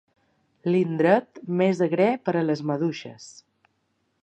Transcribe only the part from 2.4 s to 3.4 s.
les maduixes.